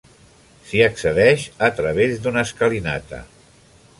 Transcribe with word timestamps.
S'hi 0.69 0.79
accedeix 0.85 1.43
a 1.69 1.69
través 1.81 2.17
d'una 2.25 2.45
escalinata. 2.49 3.23